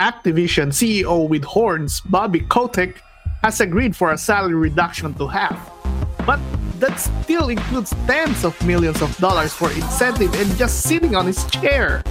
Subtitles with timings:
[0.00, 3.02] Activision CEO with horns, Bobby Kotick,
[3.42, 5.70] has agreed for a salary reduction to half.
[6.26, 6.40] But
[6.78, 11.44] that still includes tens of millions of dollars for incentive and just sitting on his
[11.50, 12.02] chair.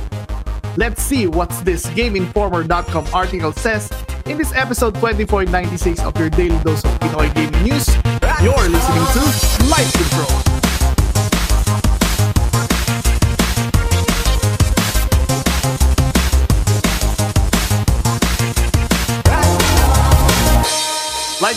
[0.77, 3.91] Let's see what this GameInformer.com article says
[4.27, 7.87] in this episode 2496 of your daily dose of Pinoy gaming news.
[8.43, 10.58] You're listening to Light Control.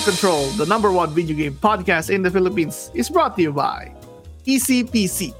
[0.05, 3.95] Control, the number one video game podcast in the Philippines, is brought to you by
[4.47, 5.33] EasyPC.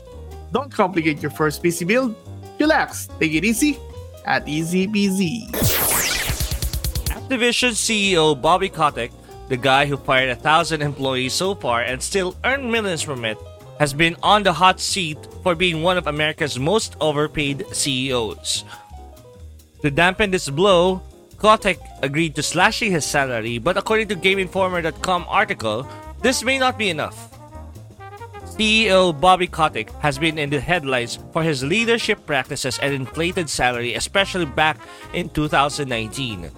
[0.53, 2.15] Don't complicate your first PC build.
[2.61, 3.77] Relax, take it easy
[4.25, 5.51] at EasyPC.
[7.11, 9.11] Activision CEO Bobby Kotick,
[9.49, 13.39] the guy who fired a thousand employees so far and still earned millions from it,
[13.81, 18.65] has been on the hot seat for being one of America's most overpaid CEOs.
[19.83, 21.03] To dampen this blow,
[21.43, 25.85] Kotick agreed to slashing his salary, but according to GameInformer.com article,
[26.23, 27.35] this may not be enough.
[28.55, 33.95] CEO Bobby Kotick has been in the headlines for his leadership practices and inflated salary,
[33.95, 34.79] especially back
[35.15, 36.49] in 2019.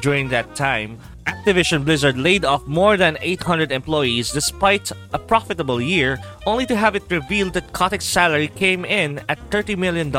[0.00, 6.18] During that time, Activision Blizzard laid off more than 800 employees despite a profitable year,
[6.46, 10.10] only to have it revealed that Kotick's salary came in at $30 million.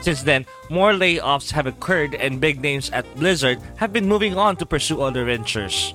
[0.00, 4.56] Since then, more layoffs have occurred and big names at Blizzard have been moving on
[4.56, 5.92] to pursue other ventures.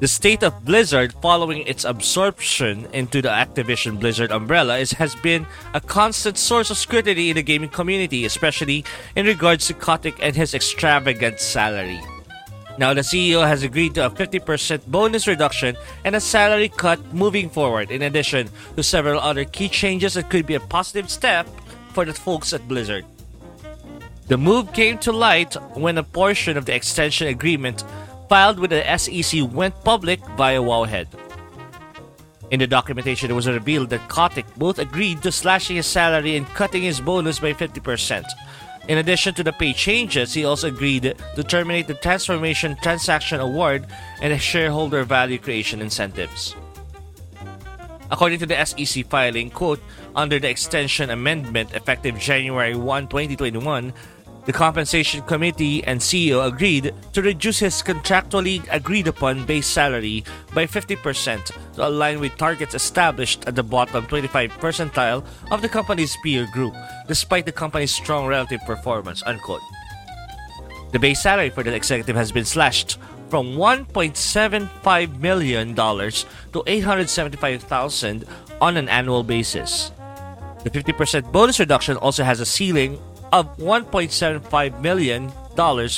[0.00, 5.44] The state of Blizzard following its absorption into the Activision Blizzard umbrella is, has been
[5.74, 8.84] a constant source of scrutiny in the gaming community, especially
[9.16, 12.00] in regards to Kotick and his extravagant salary.
[12.78, 17.50] Now, the CEO has agreed to a 50% bonus reduction and a salary cut moving
[17.50, 21.48] forward, in addition to several other key changes that could be a positive step
[21.92, 23.04] for the folks at Blizzard.
[24.28, 27.82] The move came to light when a portion of the extension agreement
[28.28, 31.06] filed with the SEC went public via Wowhead.
[32.50, 36.46] In the documentation, it was revealed that Kotick both agreed to slashing his salary and
[36.48, 38.26] cutting his bonus by 50%.
[38.88, 43.86] In addition to the pay changes, he also agreed to terminate the Transformation Transaction Award
[44.20, 46.54] and the shareholder value creation incentives.
[48.10, 49.80] According to the SEC filing, quote,
[50.16, 53.92] under the extension amendment effective January 1, 2021,
[54.48, 60.64] the Compensation Committee and CEO agreed to reduce his contractually agreed upon base salary by
[60.64, 66.48] 50% to align with targets established at the bottom 25 percentile of the company's peer
[66.50, 66.74] group,
[67.06, 69.22] despite the company's strong relative performance.
[69.26, 69.60] Unquote.
[70.92, 72.96] The base salary for the executive has been slashed
[73.28, 78.24] from $1.75 million to $875,000
[78.62, 79.92] on an annual basis.
[80.64, 82.98] The 50% bonus reduction also has a ceiling
[83.32, 85.30] of $1.75 million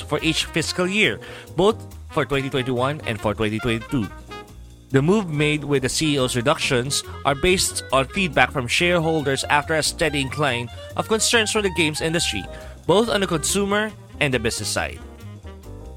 [0.07, 1.21] for each fiscal year,
[1.57, 1.77] both
[2.11, 4.09] for 2021 and for 2022.
[4.91, 9.83] The move made with the CEO's reductions are based on feedback from shareholders after a
[9.83, 12.45] steady incline of concerns for the games industry,
[12.87, 14.99] both on the consumer and the business side.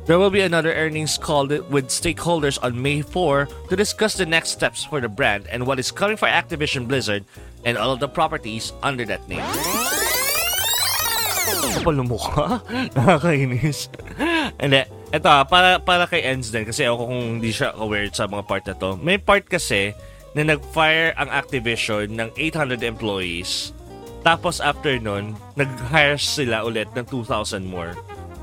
[0.10, 4.50] There will be another earnings call with stakeholders on May 4 to discuss the next
[4.50, 7.26] steps for the brand and what is coming for Activision Blizzard
[7.64, 9.46] and all of the properties under that name.
[11.80, 12.62] Kapal ng mukha.
[12.98, 13.90] Nakakainis.
[14.60, 14.82] Hindi.
[15.10, 18.44] Ito, ah, para, para kay Enz din, kasi ako kung hindi siya aware sa mga
[18.46, 18.94] part na to.
[19.02, 19.98] May part kasi
[20.38, 23.74] na nag-fire ang Activision ng 800 employees.
[24.22, 27.98] Tapos after nun, nag-hire sila ulit ng 2,000 more.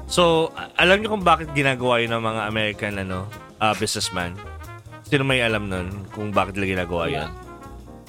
[0.06, 3.26] So, alam niyo kung bakit ginagawa yun ng mga American ano,
[3.58, 4.34] uh, businessman?
[5.06, 7.31] Sino may alam nun kung bakit nila ginagawa yun?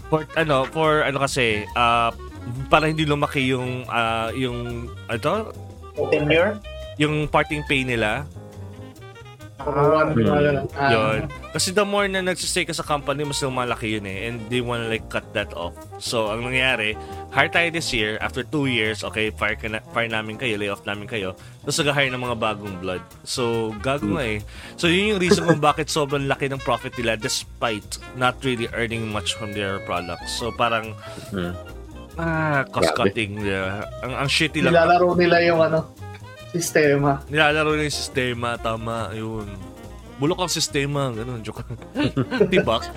[0.09, 2.09] For, ano, for ano kasi, uh,
[2.67, 5.51] para hindi lumaki yung uh, yung ano
[6.13, 6.59] tenure
[6.97, 8.25] yung parting pay nila
[10.77, 11.19] ah, Yun.
[11.51, 14.29] Kasi the more na nagsistay ka sa company, mas lumalaki yun eh.
[14.29, 15.73] And they wanna like cut that off.
[15.97, 16.95] So, ang nangyari,
[17.33, 18.21] hire tayo this year.
[18.21, 21.33] After two years, okay, fire, ka na, fire namin kayo, lay off namin kayo.
[21.65, 23.03] Tapos nag-hire ng mga bagong blood.
[23.25, 24.39] So, gago nga eh.
[24.79, 29.09] So, yun yung reason kung bakit sobrang laki ng profit nila despite not really earning
[29.09, 30.37] much from their products.
[30.37, 30.93] So, parang,
[31.33, 31.76] Hmm.
[32.17, 33.41] Ah, cost-cutting.
[33.41, 33.85] Yeah.
[34.03, 34.73] Ang, ang shitty lang.
[34.73, 35.93] nilalaro nila yung ano,
[36.51, 37.21] sistema.
[37.29, 39.47] Nilalaro na yung sistema, tama, yun.
[40.17, 41.61] Bulok ang sistema, ganun, joke.
[42.51, 42.89] Tibak.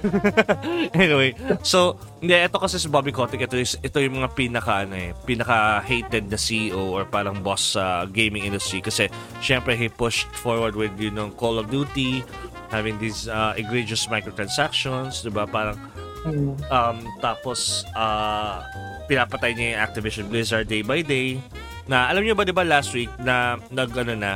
[0.96, 4.96] anyway, so, hindi, ito kasi si Bobby Kotick, ito, is, ito yung mga pinaka, ano
[4.96, 9.12] eh, pinaka-hated na CEO or parang boss sa gaming industry kasi,
[9.44, 12.25] syempre, he pushed forward with, you know, Call of Duty,
[12.73, 15.76] having these uh, egregious microtransactions, di ba, parang,
[16.20, 16.52] Hmm.
[16.69, 18.61] Um, tapos, ah,
[19.10, 21.42] pinapatay niya yung Activision Blizzard day by day.
[21.90, 24.32] Na, alam niyo ba, di ba, last week, na, nag, ano na,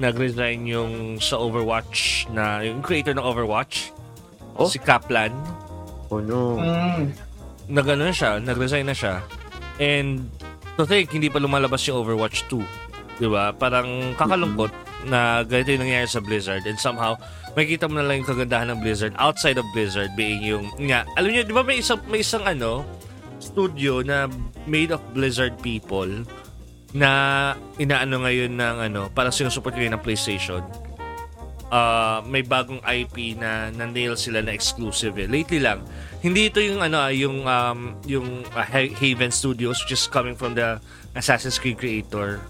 [0.00, 3.92] nag-resign yung sa Overwatch, na, yung creator ng Overwatch,
[4.54, 4.70] Oh?
[4.70, 5.34] si Kaplan,
[6.08, 6.56] Oh no.
[6.56, 7.10] Mm.
[7.68, 9.20] nag, ano na siya, nag-resign na siya.
[9.76, 10.30] And,
[10.78, 13.20] to think, hindi pa lumalabas yung Overwatch 2.
[13.20, 13.50] Di ba?
[13.52, 14.70] Parang kakalungkot
[15.04, 16.64] na ganito yung nangyayari sa Blizzard.
[16.64, 17.18] And somehow,
[17.52, 21.28] makikita mo na lang yung kagandahan ng Blizzard outside of Blizzard being yung, nga, alam
[21.28, 22.86] niyo, di ba may isang, may isang ano,
[23.54, 24.26] studio na
[24.66, 26.10] made of Blizzard people
[26.90, 27.10] na
[27.78, 30.62] inaano ngayon ng ano, parang sinusupport ngayon ng PlayStation.
[31.70, 35.30] Ah, may bagong IP na na-nail sila na exclusive eh.
[35.30, 35.82] Lately lang.
[36.18, 40.58] Hindi ito yung ano, ah, yung um, yung Ha- Haven Studios which is coming from
[40.58, 40.78] the
[41.14, 42.42] Assassin's Creed creator.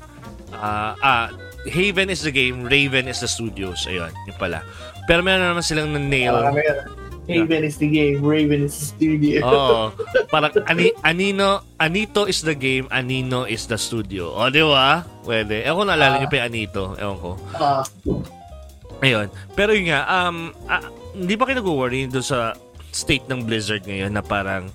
[0.57, 1.29] Ah, ah,
[1.65, 3.89] Haven is the game, Raven is the studios.
[3.89, 4.61] Ayun, yun pala.
[5.09, 6.33] Pero meron naman silang na-nail.
[6.33, 9.41] Parang Haven is the game, Raven is the studio.
[9.47, 9.81] Oo.
[10.29, 14.29] Parang ani, Anino, Anito is the game, Anino is the studio.
[14.31, 15.09] O, di ba?
[15.23, 15.65] Pwede.
[15.65, 16.85] Ewan ko naalala niyo pa yung Anito.
[16.95, 17.31] Ewan ko.
[17.55, 17.81] Ah,
[19.01, 19.27] Ayun.
[19.53, 20.37] Pero yun nga, um,
[20.67, 22.53] ah, hindi pa kayo nag-worry doon sa
[22.89, 24.69] state ng Blizzard ngayon na parang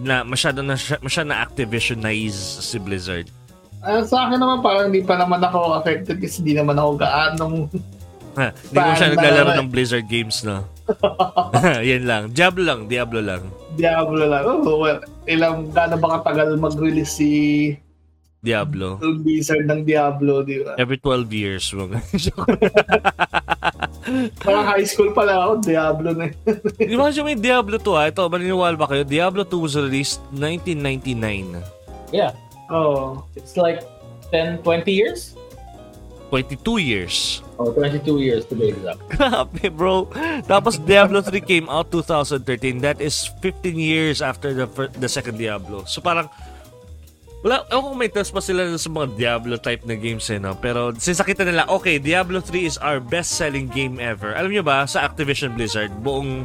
[0.00, 3.28] na masyado na masyado na Activision-nize si Blizzard.
[3.80, 7.54] ah, sa akin naman parang hindi pa naman ako affected kasi hindi naman ako gaanong
[8.34, 9.58] Ha, hindi ko siya naglalaro naman?
[9.60, 10.64] ng Blizzard games na.
[11.90, 12.22] Yan lang.
[12.32, 12.88] Diablo lang.
[12.88, 13.42] Diablo lang.
[13.76, 14.44] Diablo lang.
[14.44, 17.30] Oh, well, ilang gaano ba katagal mag-release si
[18.44, 19.00] Diablo.
[19.00, 20.76] Blizzard ng Diablo, di ba?
[20.76, 21.64] Every 12 years.
[21.72, 22.04] Mga
[24.44, 26.36] Parang high school pa lang ako, Diablo na yun.
[26.92, 28.04] Di ba siya may Diablo 2 ah?
[28.12, 29.00] Ito, maniniwala ba kayo?
[29.00, 31.56] Diablo 2 was released 1999.
[32.12, 32.36] Yeah,
[32.68, 33.24] oh.
[33.32, 33.80] it's like
[34.28, 35.40] 10, 20 years?
[36.34, 37.46] 22 years.
[37.62, 38.98] Or 22 years to be exact.
[39.14, 40.10] Grabe, bro.
[40.50, 42.82] Tapos Diablo 3 came out 2013.
[42.82, 45.86] That is 15 years after the fir- the second Diablo.
[45.86, 46.26] So parang
[47.46, 50.58] wala, ewan kung may test pa sila sa mga Diablo type na games eh, no?
[50.58, 54.34] Pero since nakita nila, okay, Diablo 3 is our best-selling game ever.
[54.34, 56.42] Alam niyo ba, sa Activision Blizzard, buong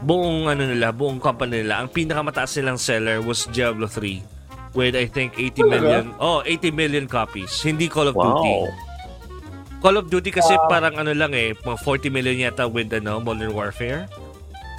[0.00, 5.04] buong ano nila, buong company nila, ang pinakamataas nilang seller was Diablo 3 with I
[5.04, 6.04] think 80 million.
[6.16, 7.52] Oh, 80 million copies.
[7.60, 8.88] Hindi Call of Duty.
[9.80, 13.52] Call of Duty kasi parang ano lang eh, mga 40 million yata with ano, Modern
[13.56, 14.08] Warfare.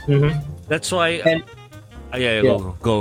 [0.06, 0.34] Mm-hmm.
[0.70, 1.44] That's why And-
[2.14, 2.98] ay, ay, go, go.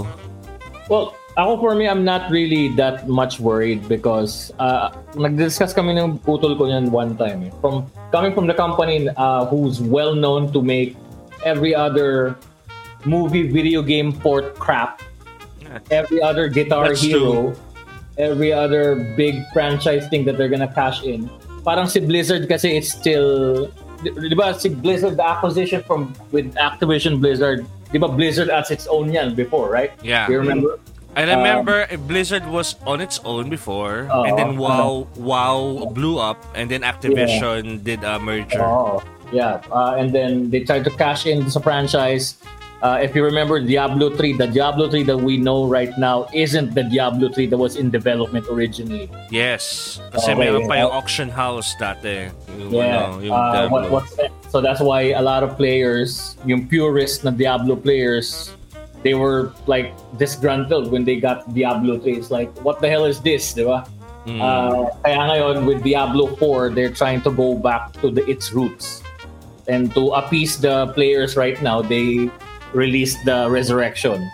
[0.89, 6.19] Well, ako for me, I'm not really that much worried because uh, nag-discuss kami ng
[6.25, 7.47] putol ko niyan one time.
[7.47, 7.53] eh.
[7.61, 10.97] From coming from the company uh, who's well known to make
[11.45, 12.35] every other
[13.07, 15.01] movie, video game port crap,
[15.91, 17.55] every other Guitar That's Hero,
[18.19, 21.31] every other big franchise thing that they're gonna cash in.
[21.65, 23.69] Parang si Blizzard kasi it's still
[24.03, 28.71] di, di ba si Blizzard the acquisition from with Activision Blizzard di ba Blizzard as
[28.71, 30.25] its own yan before right Yeah.
[30.31, 30.81] you remember
[31.19, 34.55] I remember eh, Blizzard was on its own before and then.
[34.57, 38.63] WoW WoW blew up and then Activision did a merger.
[38.63, 39.03] Oh,
[39.35, 39.59] yeah.
[39.75, 42.39] Uh, and then they tried to cash in sa franchise.
[42.83, 46.73] Uh, if you remember Diablo 3, the Diablo 3 that we know right now isn't
[46.75, 49.11] the Diablo 3 that was in development originally.
[49.29, 50.01] Yes.
[50.17, 50.41] Kasi Okay.
[50.49, 52.33] meron pa yung auction house dati.
[52.57, 53.05] Yung, Yeah.
[53.13, 54.33] ano, yung Uh, what, what's that?
[54.49, 58.57] So that's why a lot of players, yung purists na Diablo players,
[59.05, 62.17] they were like disgruntled when they got Diablo 3.
[62.17, 63.85] It's like, what the hell is this, di ba?
[64.25, 64.41] Mm.
[64.41, 69.05] Uh, kaya ngayon, with Diablo 4, they're trying to go back to the, its roots.
[69.69, 72.29] And to appease the players right now, they
[72.73, 74.31] released the Resurrection.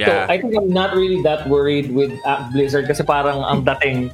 [0.00, 0.26] So yeah.
[0.28, 4.12] I think I'm not really that worried with uh, Blizzard kasi parang ang dating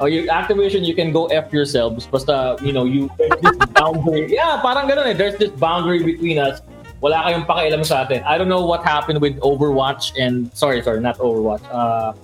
[0.00, 2.08] Oh, you Activision, you can go f yourselves.
[2.08, 4.32] Basta, you know, you there's this boundary.
[4.32, 5.12] Yeah, parang ganun eh.
[5.12, 6.64] There's this boundary between us.
[7.04, 8.24] Wala kayong pakialam sa atin.
[8.24, 11.60] I don't know what happened with Overwatch and sorry, sorry, not Overwatch.
[11.68, 12.16] Uh,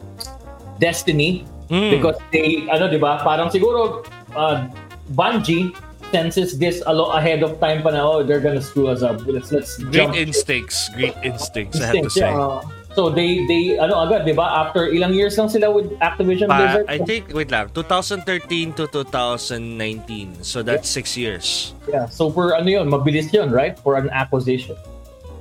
[0.80, 1.98] Destiny Mm.
[1.98, 3.18] because they ano 'di ba?
[3.26, 4.06] Parang siguro
[4.38, 4.70] uh,
[5.18, 5.74] Bungie
[6.16, 9.20] senses this a lot ahead of time pa na, oh, they're gonna screw us up.
[9.28, 10.16] Let's, let's Great jump.
[10.16, 10.88] instincts.
[10.96, 12.32] Great instincts, I have to say.
[12.32, 12.40] yeah.
[12.40, 12.64] Uh,
[12.96, 14.48] So they, they, ano agad, di ba?
[14.64, 16.88] After ilang years lang sila with Activision Blizzard?
[16.88, 20.40] I think, wait lang, 2013 to 2019.
[20.40, 21.76] So that's six years.
[21.92, 23.76] Yeah, so for ano yun, mabilis yun, right?
[23.84, 24.80] For an acquisition.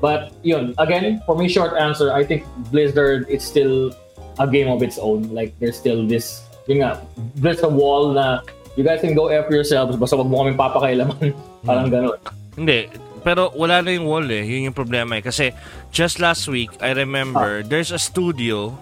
[0.04, 2.44] But yun, again, for me, short answer, I think
[2.76, 3.96] Blizzard, it's still
[4.36, 5.32] a game of its own.
[5.32, 7.00] Like, there's still this, yun nga,
[7.40, 8.44] there's a wall na
[8.76, 11.32] you guys can go after yourselves, basta wag mo kaming papakailaman.
[11.64, 12.20] Parang ganun.
[12.56, 12.88] Hindi,
[13.22, 14.44] pero wala na yung wall eh.
[14.44, 15.24] Yun yung problema eh.
[15.24, 15.52] Kasi
[15.92, 18.76] just last week, I remember, there's a studio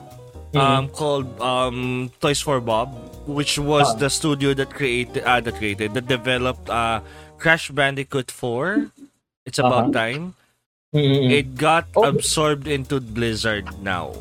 [0.53, 2.93] um, called um, Toys for Bob,
[3.25, 3.97] which was Ah.
[3.97, 7.01] the studio that created, uh, that created, that developed uh,
[7.37, 8.91] Crash Bandicoot 4.
[9.45, 9.97] It's about Uh-huh.
[9.97, 10.23] time.
[10.93, 11.33] Mm-mm.
[11.33, 12.05] It got Oh.
[12.05, 14.13] absorbed into Blizzard now.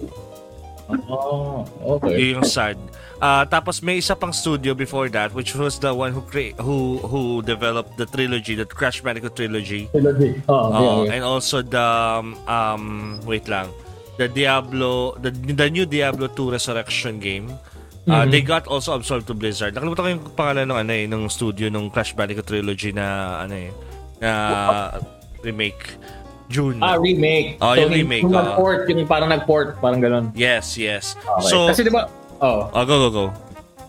[1.09, 1.65] Oh,
[2.01, 2.17] okay.
[2.19, 2.77] Yun yung sad.
[3.23, 6.99] Ah, tapos may isa pang studio before that which was the one who cre- who
[7.01, 9.87] who developed the trilogy, the Crash Bandicoot trilogy.
[9.89, 10.43] Trilogy.
[10.45, 11.15] Oh, Uh, yeah, yeah.
[11.15, 12.83] and also the um, um
[13.23, 13.71] wait lang.
[14.19, 17.47] The Diablo the the new Diablo 2 Resurrection game.
[18.03, 18.35] Uh, Mhm.
[18.35, 19.71] they got also absorbed to Blizzard.
[19.71, 23.07] Nakalimutan ko yung pangalan ng ano eh, ng studio ng Crash Bandicoot trilogy na
[23.39, 23.71] ano eh,
[24.19, 24.31] na
[25.41, 25.95] remake.
[26.51, 26.83] June.
[26.83, 27.57] Ah, remake.
[27.59, 28.45] Oh, yung yung- remake, Yung ah.
[28.45, 30.35] nag-port, yung parang nag-port, parang ganun.
[30.35, 31.15] yes, yes.
[31.17, 31.49] Okay.
[31.49, 32.11] So, kasi di ba,
[32.43, 33.25] oh, oh, go, go, go.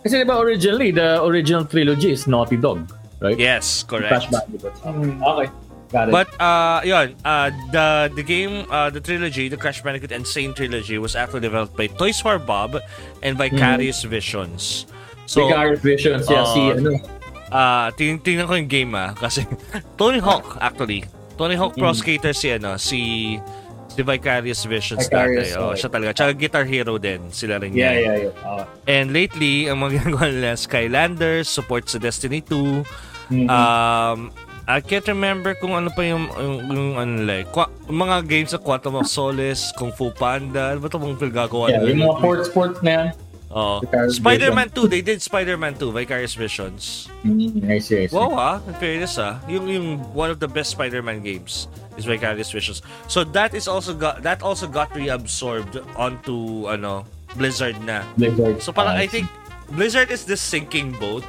[0.03, 2.91] kasi di ba originally, the original trilogy is Naughty Dog,
[3.23, 3.39] right?
[3.39, 4.11] Yes, correct.
[4.11, 4.75] Crash Bandicoot.
[4.83, 5.47] Okay,
[5.95, 6.11] got it.
[6.11, 10.99] But uh yun, uh the the game uh the trilogy, the Crash Bandicoot Insane trilogy
[10.99, 12.83] was actually developed by Toys for Bob
[13.23, 14.85] and Vicarious Visions.
[15.23, 16.91] So Vicarious Visions, yeah, si, uh, ano,
[17.47, 19.47] uh ting tingnan ko yung game ah kasi
[19.99, 21.07] Tony Hawk actually.
[21.39, 23.39] Tony Hawk Pro Skater si ano, si
[23.93, 25.61] si Vicarious Visions Vicarious, dati.
[25.61, 26.11] Oh, siya talaga.
[26.17, 27.29] Tsaka Guitar Hero din.
[27.29, 28.01] Sila rin yeah, yan.
[28.01, 28.47] yeah, yeah.
[28.49, 28.65] Oh.
[28.89, 32.81] And lately, ang mga ginagawa nila, Skylanders, support sa Destiny 2.
[33.29, 33.47] Mhm.
[33.47, 34.33] Um,
[34.63, 38.59] I can't remember kung ano pa yung, yung, yung ano like, Qua- mga games sa
[38.59, 42.79] Quantum of Solace, Kung Fu Panda, ano ba ito mong pinagagawa yeah, yung mga sports
[42.79, 43.07] na yan.
[43.53, 47.07] Vicarious Spider-Man 2, they did Spider-Man 2, Vicarious Visions.
[47.23, 48.15] Mm, I see, I see.
[48.15, 49.37] Wow ah, in fairness ah.
[49.45, 51.67] Yung, yung one of the best Spider-Man games
[51.97, 52.81] is Vicarious Visions.
[53.07, 57.05] So that is also got, that also got reabsorbed onto, ano,
[57.35, 58.01] Blizzard na.
[58.17, 58.61] Blizzard.
[58.61, 59.29] So parang Ah, I think
[59.73, 61.25] Blizzard is this sinking boat.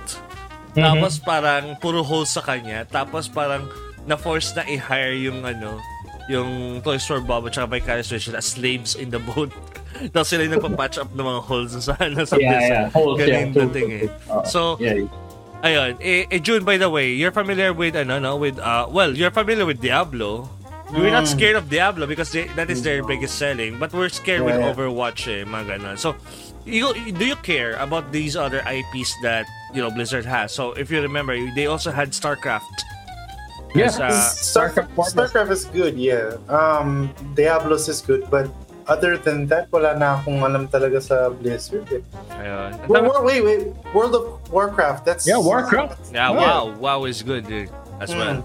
[0.74, 0.82] Mhm.
[0.82, 2.84] Tapos parang puro holes sa kanya.
[2.88, 3.68] Tapos parang
[4.04, 5.80] na-force na i-hire yung ano,
[6.28, 9.52] yung Toy Store Bob at saka Vicarious Visions as slaves in the boat.
[10.12, 12.70] Tapos sila yung nagpa-patch up ng mga holes sa ano sa Yeah, Blizzard.
[12.70, 12.84] yeah.
[12.90, 13.46] Holes, Ganun yeah.
[13.54, 13.98] dating eh.
[14.06, 14.10] true.
[14.30, 15.08] Ah, So, yeah, yeah.
[15.62, 15.90] ayun.
[16.00, 18.36] Eh, eh, June, by the way, you're familiar with, ano, no?
[18.36, 20.50] With, uh, well, you're familiar with Diablo.
[20.92, 23.78] We're not scared of Diablo because they, that is their biggest selling.
[23.80, 24.70] But we're scared with Yeah.
[24.70, 25.96] Overwatch, eh, mga ganun.
[25.98, 26.14] So,
[26.64, 30.52] you, do you care about these other IPs that, you know, Blizzard has?
[30.52, 32.68] So, if you remember, they also had StarCraft.
[33.74, 33.90] Yeah.
[33.90, 36.38] Uh, Starcraft, Starcraft is good, yeah.
[36.46, 38.46] Um, Diablos is good, but
[38.86, 41.84] other than that, wala na akong alam talaga sa Blizzard.
[41.88, 42.02] Eh.
[42.36, 42.70] ayun.
[42.86, 43.62] Well, wait, wait,
[43.92, 45.04] World of Warcraft.
[45.04, 46.12] That's Yeah, Warcraft.
[46.12, 46.36] Yeah, Yeah.
[46.36, 46.62] wow.
[46.76, 48.44] WoW is good dude, as well.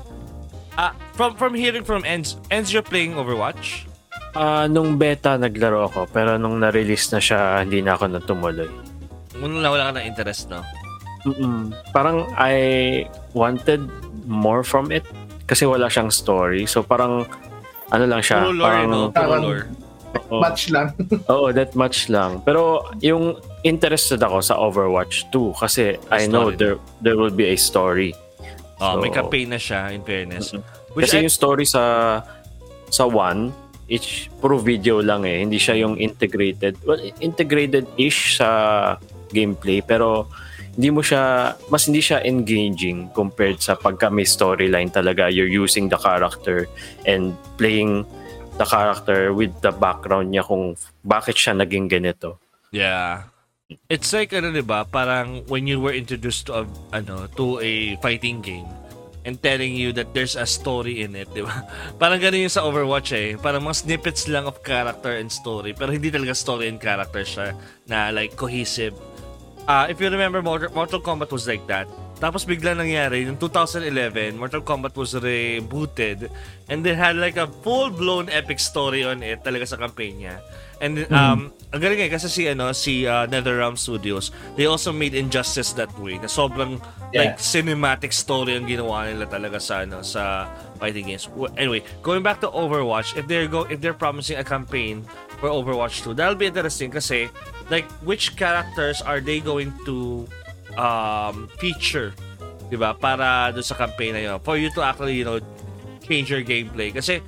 [0.79, 3.84] Uh, from from hearing from Enz, Enz, you're playing Overwatch?
[4.31, 8.69] Ah, nung beta naglaro ako, pero nung na-release na siya, hindi na ako natumuloy.
[9.36, 10.63] Wala, wala ka ng interest, no?
[11.27, 11.75] Mm-mm.
[11.91, 13.03] Parang I
[13.34, 13.84] wanted
[14.24, 15.03] more from it
[15.50, 16.63] kasi wala siyang story.
[16.63, 17.27] So parang
[17.89, 19.00] ano lang siya, Puro lore, parang no?
[19.10, 19.63] Puro Parang- lore.
[20.27, 20.91] Oo, Match lang.
[21.31, 22.43] oo, that much lang.
[22.43, 27.57] Pero yung interested ako sa Overwatch 2 kasi I know there there will be a
[27.57, 28.11] story.
[28.79, 30.55] Oh, may So- campaign na siya, in fairness.
[30.95, 31.83] Which Kasi I- yung story sa
[32.89, 33.51] sa one,
[33.88, 35.41] each puro video lang eh.
[35.43, 36.77] Hindi siya yung integrated.
[36.85, 38.49] Well, integrated-ish sa
[39.29, 40.25] gameplay pero
[40.73, 45.85] hindi mo siya mas hindi siya engaging compared sa pagka may storyline talaga you're using
[45.91, 46.65] the character
[47.05, 48.07] and playing
[48.59, 52.35] the character with the background niya kung bakit siya naging ganito.
[52.75, 53.31] Yeah.
[53.87, 57.95] It's like ano 'di ba, parang when you were introduced to a, ano, to a
[58.03, 58.67] fighting game
[59.23, 61.69] and telling you that there's a story in it, 'di ba?
[62.01, 63.37] Parang ganun yung sa Overwatch eh.
[63.37, 67.53] Parang mga snippets lang of character and story, pero hindi talaga story and character siya
[67.85, 68.97] na like cohesive.
[69.69, 71.85] Ah, if you remember Mortal, Kombat was like that.
[72.17, 76.25] Tapos bigla nangyari, yung 2011, Mortal Kombat was rebooted
[76.73, 80.41] and they had like a full-blown epic story on it talaga sa campaign niya.
[80.81, 84.89] And then, um, ang galing eh, kasi si, ano, si uh, NetherRealm Studios, they also
[84.89, 86.81] made Injustice that way, na sobrang
[87.13, 87.41] like Yeah.
[87.41, 90.49] cinematic story ang ginawa nila talaga sa ano sa
[90.81, 91.29] fighting games.
[91.61, 95.05] Anyway, going back to Overwatch, if they're go if they're promising a campaign
[95.38, 97.27] for Overwatch 2, that'll be interesting kasi
[97.69, 100.25] like which characters are they going to
[100.77, 102.13] um feature
[102.69, 102.93] 'di ba?
[102.93, 104.38] Para do sa campaign na yun.
[104.45, 105.41] For you to actually, you know,
[106.05, 107.19] change your gameplay kasi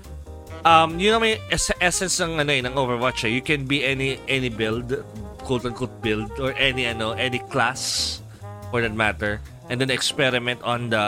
[0.62, 3.32] um yun naman yung es- essence ng ano eh, ng Overwatch eh.
[3.34, 4.94] You can be any any build,
[5.42, 8.22] quote unquote build or any ano, any class
[8.70, 11.06] for that matter and then experiment on the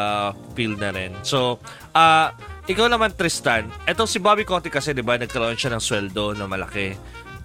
[0.56, 1.12] field na rin.
[1.24, 1.60] So,
[1.96, 2.32] uh,
[2.64, 6.48] ikaw naman Tristan, eto si Bobby Kotick kasi 'di ba nagkaroon siya ng sweldo na
[6.48, 6.96] malaki.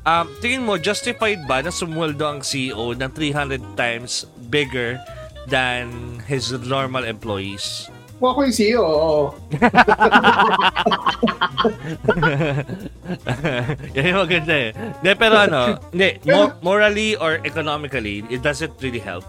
[0.06, 4.98] Um, tingin mo justified ba na sumweldo ang CEO ng 300 times bigger
[5.46, 7.90] than his normal employees?
[8.18, 9.30] Kung ako yung CEO, oo.
[13.94, 14.74] Yan yung maganda eh.
[14.74, 19.22] Hindi, pero ano, hindi, mo- morally or economically, it doesn't really help.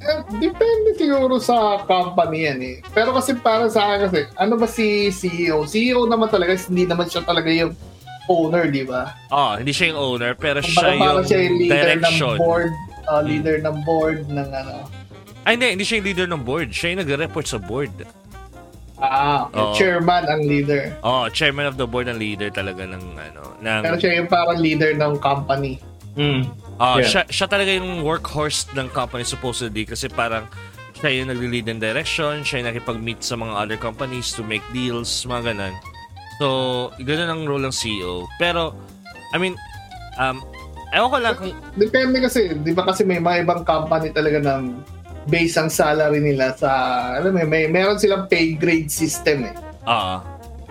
[0.00, 2.80] Eh, depende siguro sa company yan eh.
[2.96, 5.68] Pero kasi para sa akin kasi, ano ba si CEO?
[5.68, 7.76] CEO naman talaga, hindi naman siya talaga yung
[8.28, 9.14] owner, di ba?
[9.30, 12.36] Oh, hindi siya yung owner, pero Kumbaga siya yung siya yung leader direction.
[12.36, 12.72] ng board,
[13.08, 14.74] uh, leader ng board ng ano.
[15.46, 16.68] Ay, hindi, hindi siya yung leader ng board.
[16.70, 17.94] Siya yung nagre-report sa board.
[19.00, 19.48] Ah.
[19.56, 19.72] Oo.
[19.72, 20.92] chairman ang leader.
[21.00, 24.60] Oh, chairman of the board ang leader talaga ng ano, ng Pero siya yung parang
[24.60, 25.80] leader ng company.
[26.20, 26.44] Mm.
[26.76, 27.08] Oh, Yeah.
[27.08, 30.44] siya, siya talaga yung workhorse ng company supposedly kasi parang
[31.00, 35.08] siya yung nag-lead in direction, siya yung nakipag-meet sa mga other companies to make deals,
[35.24, 35.72] mga ganun.
[36.40, 36.46] So,
[36.98, 38.24] ganun ang role ng CEO.
[38.34, 38.72] Pero,
[39.30, 39.52] I mean,
[40.16, 40.40] um,
[40.90, 44.80] ewan ko lang kung, Depende kasi, di ba kasi may mga ibang company talaga ng
[45.26, 46.70] base ang salary nila sa,
[47.14, 49.54] alam mo, may, meron silang pay grade system eh.
[49.84, 50.24] ah,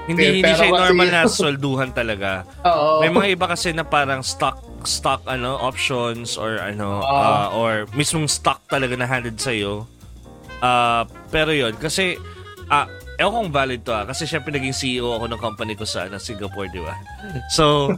[0.05, 2.29] hindi, Pero- hindi pero siya kasi- normal na swelduhan talaga.
[2.65, 2.89] Oo.
[2.99, 7.13] May mga iba kasi na parang stock stock ano options or ano Ah.
[7.45, 9.85] uh, or mismong stock talaga na handed sa iyo.
[10.59, 12.15] Uh, pero yon kasi
[12.67, 12.87] ah
[13.19, 16.15] ewan kung valid to ah kasi syempre naging CEO ako ng company ko sa ano,
[16.17, 16.95] Singapore, di ba?
[17.55, 17.93] So,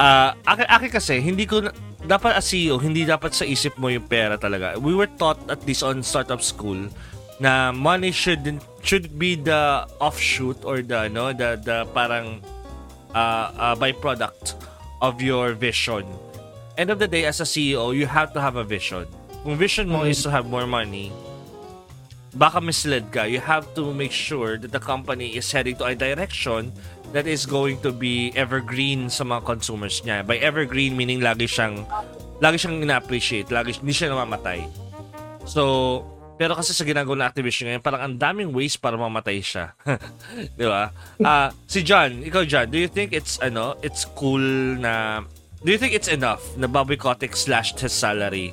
[0.00, 3.88] ah akin, akin kasi hindi ko na- dapat as CEO, hindi dapat sa isip mo
[3.92, 4.76] yung pera talaga.
[4.80, 6.88] We were taught at least on startup school
[7.42, 8.44] na money should
[8.84, 12.40] should be the offshoot or the no the the parang
[13.12, 14.54] uh, uh, byproduct
[15.00, 16.04] of your vision.
[16.76, 19.06] End of the day, as a CEO, you have to have a vision.
[19.46, 21.12] Kung vision mo is to have more money,
[22.34, 23.24] baka misled ka.
[23.24, 26.74] You have to make sure that the company is heading to a direction
[27.14, 30.26] that is going to be evergreen sa mga consumers niya.
[30.26, 31.86] By evergreen, meaning lagi siyang
[32.42, 34.66] lagi siyang ina-appreciate, lagi hindi siya namamatay.
[35.46, 36.02] So,
[36.34, 39.78] pero kasi sa ginagawa ng Activision ngayon, parang ang daming ways para mamatay siya.
[40.58, 40.90] Di ba?
[41.22, 44.42] Ah, si John, ikaw John, do you think it's ano, it's cool
[44.82, 45.22] na
[45.62, 48.50] do you think it's enough na Bobby Kotick slashed his salary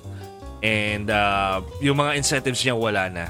[0.62, 3.25] and uh, yung mga incentives niya wala na?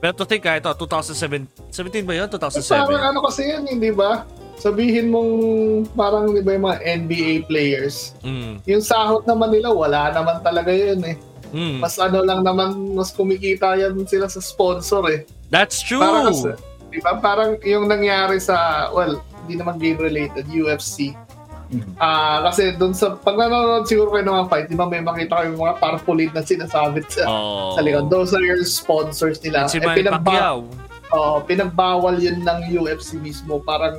[0.00, 2.26] Pero to think, ah, ito, 2007, 17 ba yun?
[2.32, 2.72] 2007?
[2.72, 4.24] Parang ano kasi yan, hindi ba?
[4.56, 5.32] Sabihin mong
[5.92, 10.72] parang di ba yung mga NBA players, Mm, yung sahot naman nila, wala naman talaga
[10.72, 11.16] yun eh.
[11.52, 11.80] mm.
[11.80, 15.20] Mas ano lang naman, mas kumikita yan sila sa sponsor eh.
[15.52, 16.00] That's true!
[16.00, 16.52] Parang kasi,
[16.92, 17.16] di ba?
[17.20, 21.12] Parang yung nangyari sa, well, hindi naman game related, UFC.
[21.96, 25.38] Ah, kasi doon sa pag nanonood siguro kayo ng mga fight, di ba may makita
[25.38, 27.74] kayo mga tarpaulin na sinasabit sa, oh.
[27.74, 28.08] sa likod.
[28.08, 29.66] Those are your sponsors nila.
[29.66, 30.66] Si Eh, Manny Pacquiao.
[31.10, 33.58] Oo, pinagbawal yun ng UFC mismo.
[33.60, 33.98] Parang,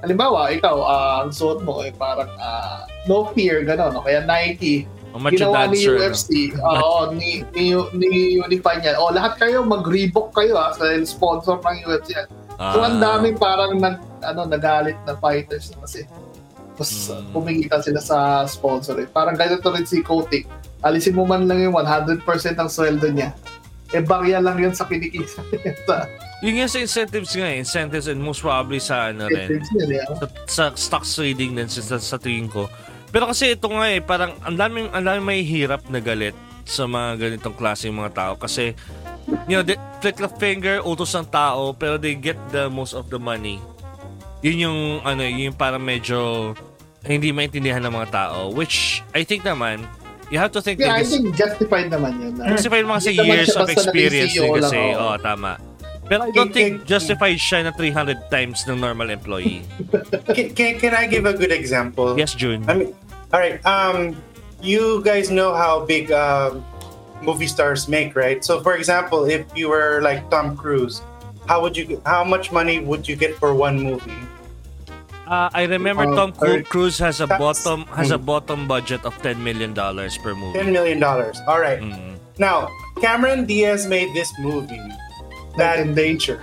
[0.00, 3.92] halimbawa, ikaw, ah, ang suot mo, eh, parang ah, no fear, gano'n.
[3.92, 4.00] No?
[4.00, 5.92] Kaya Nike, Ang macho ginawa ni dancer.
[5.92, 6.00] no?
[6.00, 8.96] UFC, oo, ni, ni, ni unify niya.
[8.96, 12.14] O, lahat kayo, mag-Reebok kayo, ha, sa sponsor ng UFC.
[12.14, 12.28] yan.
[12.60, 13.16] So, ang Ah.
[13.16, 16.04] daming parang nag, ano, nagalit na fighters na kasi
[16.80, 17.68] mas Mm.
[17.84, 18.96] sila sa sponsor.
[18.98, 19.06] Eh.
[19.06, 20.48] Parang ganito rin si Kotick.
[20.80, 22.24] Alisin mo man lang yung 100%
[22.56, 23.36] ng sweldo niya.
[23.90, 26.08] Eh, barya lang yun sa kinikita niya sa
[26.40, 27.60] Yun nga sa incentives nga eh.
[27.60, 29.60] Incentives and most probably sa ano rin.
[29.60, 30.00] niya.
[30.00, 30.16] eh.
[30.16, 32.64] Sa, sa stocks trading din sa, sa tingin ko.
[33.10, 36.32] Pero kasi ito nga eh, parang ang daming, ang daming may hirap na galit
[36.64, 38.32] sa mga ganitong klase mga tao.
[38.38, 38.72] Kasi,
[39.44, 43.10] you know, they, click the finger, utos ng tao, pero they get the most of
[43.10, 43.58] the money.
[44.40, 46.54] Yun yung, ano, yun yung parang medyo
[47.04, 48.52] hindi maintindihan ng mga tao.
[48.52, 49.84] Which, I think naman,
[50.30, 52.32] you have to think Yeah, I think justified naman yun.
[52.40, 52.54] ah.
[52.54, 54.76] kasi pa yung mga kasi naman years of experience din kasi.
[54.78, 54.94] oo.
[54.94, 55.58] Oo, tama.
[56.10, 59.62] Pero I don't think justified siya na 300 times ng normal employee.
[60.34, 62.18] Can, can, can I give a good example?
[62.18, 62.66] yes, June.
[62.66, 62.90] I mean,
[63.30, 63.62] all right.
[63.62, 64.18] Um,
[64.58, 66.66] you guys know how big um,
[67.22, 68.42] movie stars make, right?
[68.42, 70.98] So, for example, if you were like Tom Cruise,
[71.46, 72.02] how would you?
[72.04, 74.18] How much money would you get for one movie?
[75.30, 78.66] Uh, I remember Uh, Tom Cru- or- Cruise has a That's- bottom has a bottom
[78.66, 80.58] budget of 10 million dollars per movie.
[80.58, 81.38] Ten million dollars.
[81.46, 81.78] All right.
[81.78, 82.18] Mm.
[82.38, 82.66] Now,
[83.00, 84.82] Cameron Diaz made this movie.
[85.56, 86.40] Bad That in danger.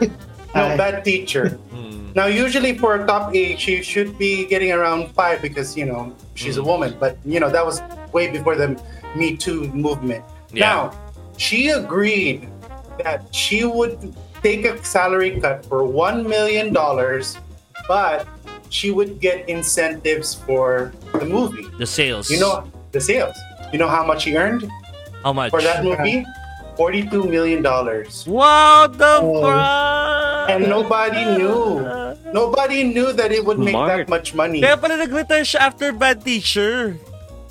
[0.56, 0.78] no, Ay.
[0.80, 1.60] bad teacher.
[1.76, 2.16] Mm.
[2.16, 6.16] Now, usually for a top eight, she should be getting around five because you know
[6.40, 6.96] she's a woman.
[6.98, 7.84] But you know that was
[8.16, 8.80] way before the
[9.20, 10.24] Me Too movement.
[10.56, 10.64] Yeah.
[10.66, 10.80] Now,
[11.36, 12.48] she agreed
[13.04, 17.38] that she would take a salary cut for one million dollars,
[17.88, 18.26] but
[18.70, 21.66] she would get incentives for the movie.
[21.80, 22.30] The sales.
[22.30, 23.36] You know the sales.
[23.72, 24.64] You know how much she earned
[25.24, 25.52] how much?
[25.52, 26.24] for that movie?
[26.78, 28.24] Forty-two million dollars.
[28.30, 29.42] Wow, the Oh.
[29.42, 30.50] fuck!
[30.54, 31.82] And nobody knew.
[32.32, 34.62] Nobody knew that it would make that much money.
[34.62, 36.94] Kaya pala nag-retire siya after Bad Teacher.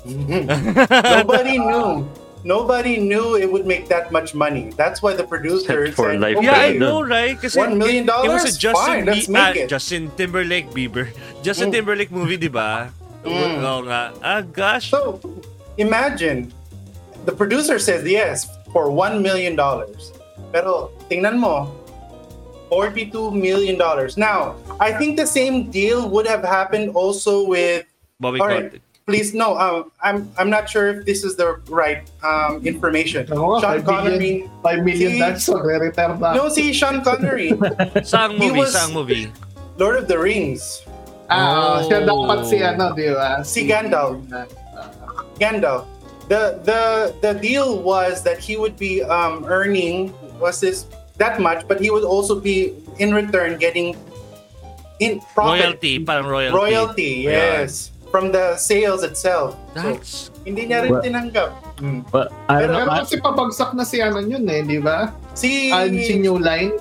[0.07, 0.47] Mm-hmm.
[0.87, 2.07] Nobody knew.
[2.47, 4.71] Nobody knew it would make that much money.
[4.79, 6.39] That's why the producer For said, life.
[6.39, 7.35] "Okay, Yeah, I know, right?
[7.35, 8.23] Kasi One million dollars.
[8.23, 8.53] it was a?
[8.55, 9.67] Justin Fine, let's make ah, it.
[9.67, 11.11] Justin Timberlake Bieber.
[11.43, 11.75] Justin Mm.
[11.75, 12.87] Timberlake movie, di ba?
[13.27, 13.59] Mm.
[13.59, 14.15] Oo nga.
[14.23, 14.87] Ah, gosh.
[14.95, 15.19] So
[15.75, 16.55] imagine,
[17.27, 20.15] the producer says yes for one million dollars.
[20.55, 21.75] Pero tingnan mo,
[22.71, 24.15] forty-two million dollars.
[24.15, 27.83] Now, I think the same deal would have happened also with.
[28.23, 28.86] Bobby All right, Kotick.
[29.07, 29.57] Please no.
[29.57, 33.23] Um, I'm I'm not sure if this is the right um, information.
[33.31, 34.19] Ako, Sean 5 Connery.
[34.19, 36.35] million, 5 million Si- that's re-retire na.
[36.35, 37.51] No, see Sean Connery,
[38.05, 38.59] Saang He movie?
[38.59, 39.31] was- Saang movie?
[39.79, 40.83] Lord of the Rings.
[41.31, 41.87] Ah, Oh.
[41.87, 43.43] siya dapat si ano, di ba?
[43.43, 44.19] Si Gandalf.
[45.39, 45.87] Gandalf.
[46.27, 46.81] The the
[47.23, 50.11] the deal was that he would be um, earning
[50.43, 50.83] was this
[51.19, 53.95] that much, but he would also be in return getting
[54.99, 55.93] in profit Royalty.
[56.03, 56.55] Parang royalty.
[56.55, 57.63] royalty, Yeah.
[58.09, 59.55] From the sales itself.
[59.75, 60.31] So, That's...
[60.45, 61.49] hindi niya rin But- tinanggap.
[61.77, 62.01] Mm.
[62.09, 62.91] But I don't Pero know.
[62.91, 65.13] I- kasi pabagsak na si ano yun eh, di ba?
[65.37, 66.73] Si And si New Line.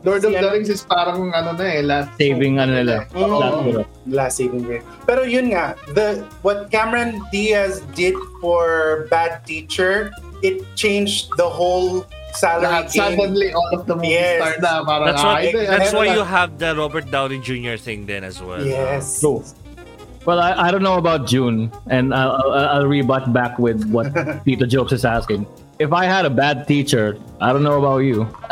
[0.00, 0.56] Lord of Si the ano?
[0.56, 3.04] Rings is parang ano na eh, last saving ano nila.
[3.12, 3.36] Oo.
[3.36, 3.84] Last year.
[4.08, 4.86] last saving grace.
[5.04, 10.08] Pero yun nga, the what Cameron Diaz did for Bad Teacher,
[10.40, 13.00] it changed the whole salary lahat game.
[13.20, 14.40] suddenly all of the movie Yes.
[14.40, 17.36] star na parang That's ah, why, ito, that's ano why you have the Robert Downey
[17.36, 17.76] Jr.
[17.76, 18.64] thing then as well.
[18.64, 19.20] Yes.
[19.20, 19.44] True.
[20.26, 24.12] Well, I, I don't know about June, and I'll, I'll, I'll rebut back with what
[24.44, 25.46] Tito Jokes is asking.
[25.80, 28.28] If I had a bad teacher, I don't know about you.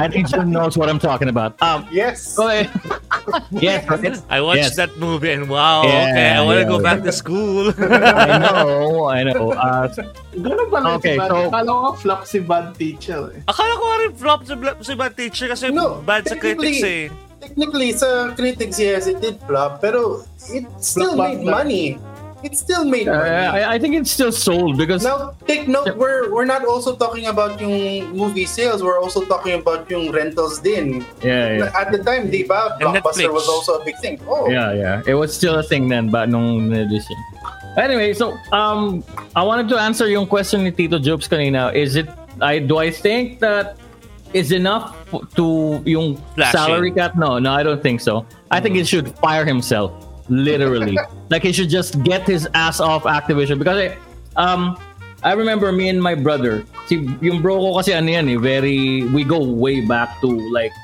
[0.00, 1.60] I think June knows what I'm talking about.
[1.60, 2.34] Um, Yes.
[2.34, 2.72] go ahead.
[3.52, 4.16] yes, right?
[4.32, 4.76] I watched Yes.
[4.76, 6.68] that movie and wow, Yeah, okay, I want to yeah.
[6.72, 7.74] go back to school.
[7.76, 9.52] I know, I know.
[9.52, 9.88] Uh,
[10.32, 11.28] Ganun pala Okay, si Bad.
[11.28, 13.40] so- Akala ko flop si Bad Teacher eh.
[13.52, 17.12] Akala ko rin flop si, si Bad Teacher kasi No, bad sa critics eh.
[17.44, 21.50] Technically, sa critics, yes, it did flop, pero it still made Blockbuster.
[21.52, 21.84] money.
[22.44, 23.64] It still made uh, money.
[23.64, 27.24] I, I think it's still sold because Now, take note, we're we're not also talking
[27.24, 28.84] about yung movie sales.
[28.84, 31.04] We're also talking about yung rentals din.
[31.24, 31.72] yeah, yeah.
[31.72, 33.32] At the time, di ba, Blockbuster Netflix.
[33.32, 34.20] was also a big thing.
[34.28, 34.96] Oh, Yeah, yeah.
[35.08, 37.16] It was still a thing then, but nung edition.
[37.80, 39.00] Anyway, so um,
[39.34, 41.72] I wanted to answer yung question ni Tito Jobs kanina.
[41.72, 42.12] Is it?
[42.44, 43.78] I do I think that
[44.34, 44.92] is enough
[45.38, 46.58] to yung Flashing.
[46.58, 47.16] salary cut?
[47.16, 48.26] No, no, I don't think so.
[48.50, 49.94] I think he should fire himself,
[50.28, 50.98] literally.
[51.30, 53.96] like he should just get his ass off Activision because I,
[54.36, 54.76] um,
[55.22, 56.66] I remember me and my brother.
[56.86, 60.74] Si yung bro ko kasi ano yan eh, very we go way back to like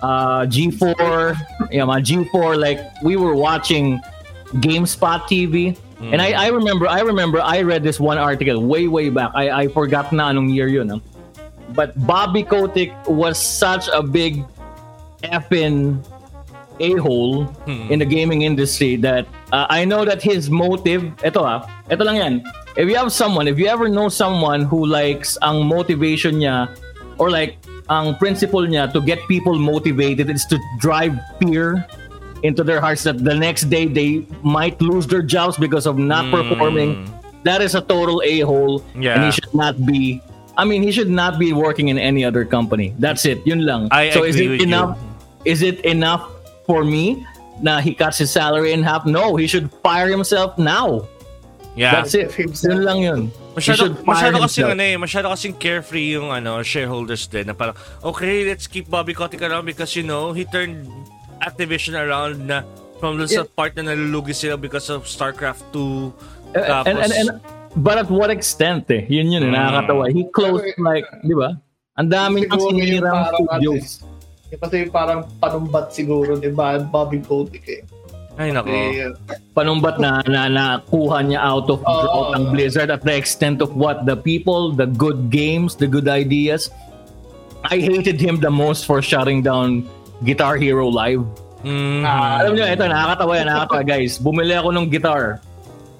[0.00, 1.36] uh, G4,
[1.70, 2.56] yeah, mga G4.
[2.56, 4.00] Like we were watching
[4.62, 9.08] GameSpot TV, and I, I remember, I remember, I read this one article way, way
[9.08, 9.32] back.
[9.34, 10.90] I, I forgot na anong year yun.
[10.92, 11.00] ah.
[11.74, 14.44] But Bobby Kotick was such a big
[15.22, 15.98] effing
[16.80, 22.02] a-hole in the gaming industry that uh, I know that his motive, ito ah, ito
[22.02, 22.34] lang yan.
[22.74, 26.66] If you have someone, if you ever know someone who likes ang motivation niya
[27.18, 27.58] or like
[27.90, 31.86] ang principle niya to get people motivated is to drive fear
[32.42, 36.26] into their hearts that the next day they might lose their jobs because of not
[36.34, 37.06] performing.
[37.44, 40.20] That is a total a-hole and he should not be
[40.56, 42.94] I mean, he should not be working in any other company.
[42.98, 43.42] That's it.
[43.46, 43.88] Yun lang.
[43.90, 44.66] I so is it with you.
[44.66, 44.98] enough?
[45.44, 46.30] Is it enough
[46.66, 47.26] for me?
[47.62, 49.06] Na he cuts his salary in half?
[49.06, 51.06] No, he should fire himself now.
[51.74, 51.90] Yeah.
[51.90, 52.30] That's it.
[52.38, 53.20] Yun lang yun.
[53.30, 54.70] He Masyado, should fire masyado kasing himself.
[54.74, 59.14] ano eh, masyado kasing carefree yung ano, shareholders din na parang, okay, let's keep Bobby
[59.14, 60.86] Kotick around because you know, he turned
[61.42, 62.62] Activision around na
[63.02, 63.54] from the sa Yeah.
[63.58, 66.14] part na nalulugi sila because of StarCraft 2.
[66.54, 67.30] Uh, Tapos, and, and, and,
[67.76, 69.06] but at what extent eh?
[69.06, 69.52] Yun yun, Mm.
[69.52, 70.04] nakakatawa.
[70.08, 71.58] He closed like, di ba?
[71.94, 74.02] Ang dami niyang sinirang parang ano studios.
[74.50, 74.56] eh.
[74.56, 77.82] Kasi parang panumbat siguro ni Bad Bobby Kotick eh.
[78.34, 78.66] ay nako.
[78.66, 79.14] Eh,
[79.50, 81.90] Panumbat na, na nakuha niya out of Oo.
[82.02, 84.02] drought ang Blizzard at the extent of what?
[84.04, 86.66] The people, the good games, the good ideas.
[87.62, 89.86] I hated him the most for shutting down
[90.20, 91.22] Guitar Hero Live.
[91.62, 92.02] Mm.
[92.02, 94.18] ah, Alam niyo, ito, nakakatawa yan, nakakatawa guys.
[94.18, 95.38] Bumili ako ng guitar.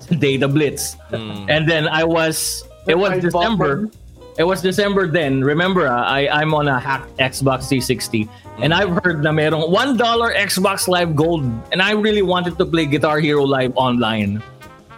[0.06, 0.96] Data Blitz.
[1.10, 1.46] Mm.
[1.48, 3.88] And then I was, it was December.
[4.36, 5.44] It was December then.
[5.44, 8.28] Remember, ah, I, I'm on a hacked Xbox 360.
[8.58, 9.98] And I've heard na merong $1
[10.34, 11.46] Xbox Live Gold.
[11.70, 14.42] And I really wanted to play Guitar Hero Live online.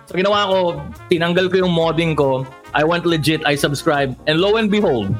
[0.07, 0.59] So ginawa ko,
[1.11, 2.47] tinanggal ko yung modding ko.
[2.73, 4.17] I went legit, I subscribed.
[4.27, 5.13] And lo and behold,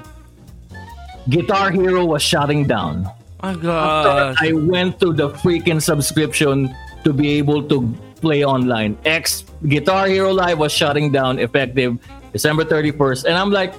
[1.29, 3.05] Guitar Hero was shutting down.
[3.43, 4.37] My gosh.
[4.41, 7.85] I went to the freaking subscription to be able to
[8.21, 8.97] play online.
[9.05, 11.97] X Guitar Hero Live was shutting down effective
[12.33, 13.25] December 31st.
[13.25, 13.73] And I'm like,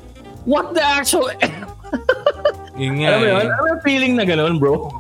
[0.50, 1.30] what the actual...
[2.78, 3.38] Yun nga Alam mo yun?
[3.42, 3.50] eh.
[3.50, 4.94] Alam mo feeling na ganun, bro?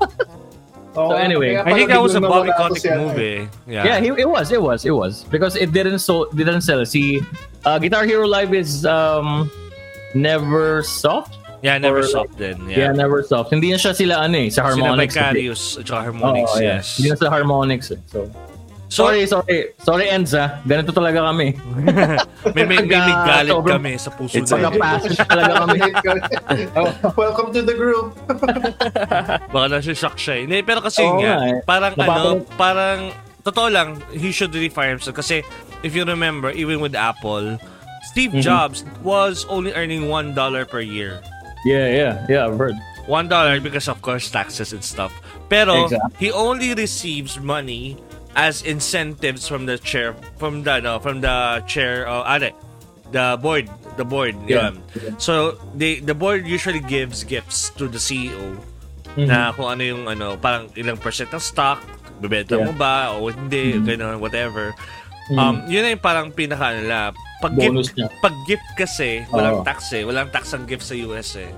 [0.98, 3.06] Oo, anyway, I think that was a biglang Bobby Kotick si ano eh.
[3.14, 3.40] movie.
[3.70, 3.86] Yeah.
[3.86, 6.82] Yeah, he, it was, it was, it was because it didn't so didn't sell.
[6.90, 7.22] See,
[7.70, 9.46] uh, Guitar Hero Live is um
[10.18, 11.38] never soft.
[11.62, 12.58] Yeah, never Or- soft din.
[12.66, 12.92] Yeah, Yeah.
[12.98, 13.54] never soft.
[13.54, 15.14] Hindi na siya sila ano eh, sa Sila harmonics.
[15.14, 16.82] Vicarious at saka Oo, harmonics, yeah.
[16.82, 16.86] yes.
[16.98, 18.02] Hindi na sa harmonics eh.
[18.10, 18.26] So,
[18.88, 19.76] So, sorry, sorry.
[19.84, 20.64] Sorry, Enza.
[20.64, 21.52] Ganito talaga kami.
[22.56, 24.64] may, may, may, may Pagka galit sobrang- kami sa puso It's okay.
[24.64, 25.78] Pagka-passage talaga kami.
[27.20, 28.16] Welcome to the group.
[29.54, 30.34] Baka nasi-shock siya.
[30.34, 30.42] eh.
[30.48, 31.60] Hindi, pero kasi Oo nga, eh.
[31.68, 33.00] parang Napapanood- ano, parang,
[33.44, 35.20] totoo lang, he should really fire himself.
[35.20, 35.44] Kasi,
[35.84, 37.60] if you remember, even with Apple,
[38.08, 38.48] Steve Mm-hmm.
[38.48, 40.32] Jobs was only earning $1
[40.72, 41.20] per year.
[41.68, 42.48] Yeah, yeah, yeah.
[42.48, 42.76] I've heard.
[43.04, 43.28] $1
[43.60, 45.12] because of course taxes and stuff.
[45.48, 46.16] Pero, Exactly.
[46.20, 48.00] he only receives money
[48.38, 52.54] as incentives from the chair, from the, no, from the chair, uh, ade,
[53.12, 53.66] the board,
[53.98, 54.38] the board.
[54.46, 54.70] Yeah.
[54.70, 55.18] yun.
[55.18, 58.56] So, they, the board usually gives gifts to the CEO
[59.18, 59.34] Mm-hmm.
[59.34, 61.82] na kung ano yung ano, parang ilang percent ng stock,
[62.22, 62.78] bebenta mo Yeah.
[62.78, 63.90] ba o hindi, Mhm.
[63.90, 64.78] ganun, whatever.
[65.34, 65.38] Mhm.
[65.42, 67.18] Um, yun na yung parang pinaka nila.
[67.42, 68.14] Pag Bonus gift, niya.
[68.22, 69.66] pag gift kasi, walang Oo.
[69.66, 70.06] tax eh.
[70.06, 71.50] Walang tax ang gift sa US eh.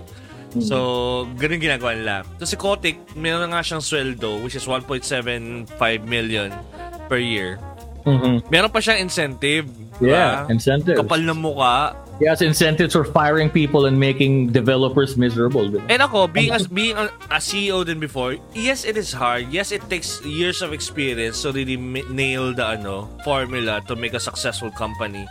[0.55, 0.65] Mhm.
[0.65, 0.77] So,
[1.37, 2.15] ganun ginagawa nila.
[2.41, 5.69] So, si Kotick, meron na nga siyang sweldo, which is 1.75
[6.09, 6.49] million
[7.05, 7.61] per year.
[8.05, 8.49] Mhm.
[8.49, 9.69] Meron pa siyang incentive.
[9.99, 10.55] Yeah, diba?
[10.55, 10.97] incentives.
[10.97, 11.93] Kapal ng muka.
[12.19, 15.71] He has incentives for firing people and making developers miserable.
[15.71, 15.87] diba?
[15.87, 19.47] And ako, being a, being a, a CEO din before, yes, it is hard.
[19.51, 21.79] Yes, it takes years of experience to really
[22.11, 25.23] nail the ano formula to make a successful company.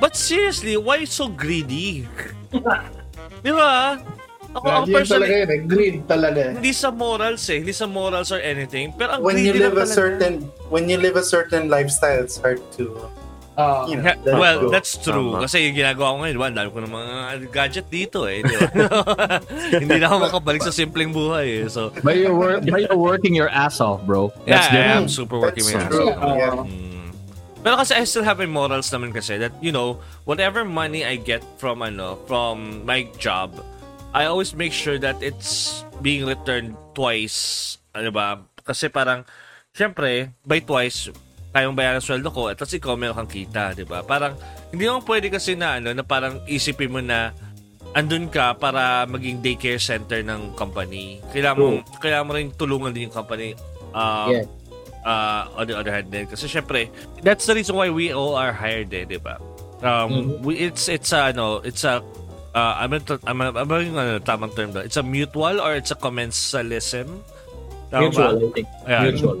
[0.00, 2.06] But seriously, why so greedy?
[3.44, 4.00] Di ba?
[4.48, 5.60] Ako, ako Yan talaga personally, yun eh.
[5.62, 6.52] Greed talaga eh.
[6.56, 7.58] hindi sa morals eh.
[7.60, 8.96] Hindi sa morals or anything.
[8.96, 9.92] Pero ang When you live a talaga.
[9.92, 10.32] certain
[10.68, 12.96] when you live a certain lifestyle, it's hard to
[13.58, 14.06] Ah, you know.
[14.06, 14.70] Yeah, well, go.
[14.70, 15.34] that's true.
[15.34, 15.42] Tama.
[15.42, 17.14] Kasi yung ginagawa ko ngayon, diba, dami ko ng mga
[17.50, 18.46] gadget dito eh.
[18.46, 18.70] Di ba?
[19.82, 21.66] Hindi na ako makabalik sa simpleng buhay eh.
[21.66, 24.30] So, But you're, wor- but you're working your ass off, bro.
[24.46, 24.94] yeah, That's I different.
[24.94, 26.06] am super working That's my ass true.
[26.14, 26.38] off.
[26.38, 26.54] Yeah.
[26.70, 27.06] Mm.
[27.58, 31.18] Pero kasi I still have my morals naman kasi that, you know, whatever money I
[31.18, 33.58] get from, ano, from my job,
[34.16, 37.76] I always make sure that it's being returned twice.
[37.92, 38.40] Ano ba?
[38.64, 39.28] Kasi parang,
[39.72, 41.12] syempre, by twice,
[41.52, 44.00] kayong bayaran sweldo ko, at tapos ikaw meron kang kita, di ba?
[44.04, 44.36] Parang,
[44.72, 47.32] hindi naman pwede kasi na, ano, na parang isipin mo na,
[47.96, 51.24] andun ka para maging daycare center ng company.
[51.32, 51.68] Kailangan mo,
[52.00, 53.56] kailangan mo rin tulungan din yung company.
[53.96, 54.46] Um, Yeah.
[55.08, 56.28] uh, on the other hand din.
[56.28, 56.92] Kasi syempre,
[57.24, 59.40] that's the reason why we all are hired eh, di ba?
[59.80, 62.04] Um, we, it's, it's a, ano, it's a,
[62.54, 64.84] uh, I'm, to, I'm, I'm, yung ano, tamang term doon.
[64.84, 67.22] It's a mutual or it's a commensalism?
[67.90, 68.32] Tama ba?
[68.32, 68.68] Mutual, I think.
[68.86, 69.02] Ayan.
[69.12, 69.38] Mutual.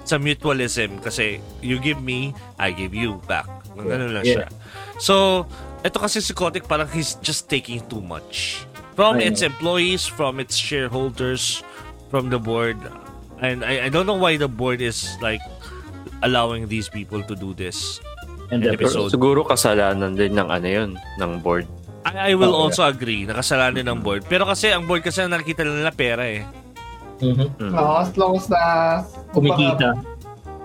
[0.00, 3.46] It's a mutualism kasi you give me, I give you back.
[3.76, 4.44] Ganun lang Yeah.
[4.44, 4.48] siya.
[5.00, 5.46] So,
[5.80, 8.64] ito kasi si Kotick parang he's just taking too much.
[8.98, 11.64] From I its employees, from its shareholders,
[12.12, 12.76] from the board.
[13.40, 15.40] And I, I don't know why the board is like
[16.20, 18.00] allowing these people to do this.
[18.52, 19.14] And the Episode.
[19.14, 21.64] Siguro kasalanan din ng ano yun, ng board.
[22.04, 24.24] I, I will Oh, also agree, nakasalanan ng board.
[24.24, 26.42] Pero kasi ang board kasi nakikita nila pera eh.
[27.20, 27.60] Mhm.
[27.60, 27.74] Mm.
[27.76, 28.60] Oo, as long as na...
[29.36, 29.92] Kumikita.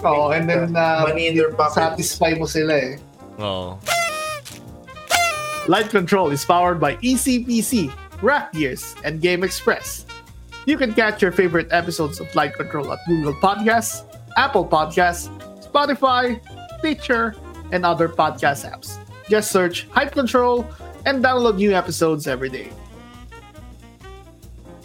[0.07, 1.75] Oo, and then na Money in their pocket.
[1.99, 2.91] satisfy mo sila eh.
[3.43, 3.75] Oo.
[5.67, 7.89] Light Control is powered by ECPC,
[8.21, 10.05] Rack Gears, and Game Express.
[10.65, 14.05] You can catch your favorite episodes of Light Control at Google Podcasts,
[14.37, 15.27] Apple Podcasts,
[15.59, 16.37] Spotify,
[16.79, 17.35] Stitcher,
[17.73, 18.97] and other podcast apps.
[19.27, 20.63] Just search Hype Control
[21.05, 22.71] and download new episodes every day.